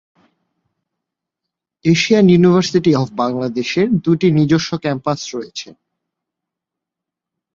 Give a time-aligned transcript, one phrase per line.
[1.85, 5.69] Asian University of বাংলাদেশের দুইটি নিজস্ব ক্যাম্পাস রয়েছে।